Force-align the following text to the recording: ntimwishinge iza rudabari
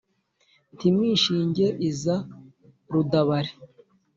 ntimwishinge 0.75 1.65
iza 1.89 2.15
rudabari 2.91 3.51